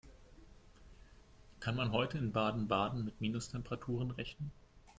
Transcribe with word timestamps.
Kann 1.59 1.75
man 1.75 1.91
heute 1.91 2.17
in 2.17 2.31
Baden-Baden 2.31 3.05
mit 3.05 3.21
Minustemperaturen 3.21 4.09
rechnen? 4.09 4.51